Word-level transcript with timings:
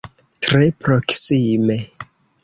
Tre 0.45 0.69
proksime. 0.85 1.77